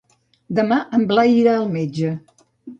Demà 0.59 0.79
en 0.99 1.05
Blai 1.13 1.37
irà 1.43 1.55
al 1.59 1.71
metge. 1.79 2.13